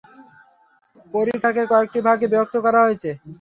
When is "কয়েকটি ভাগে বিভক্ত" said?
1.71-2.55